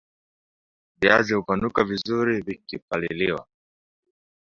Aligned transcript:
viazi 1.01 1.33
hupanuka 1.33 1.83
vizuri 1.83 2.41
vikipaliliwa 2.41 3.47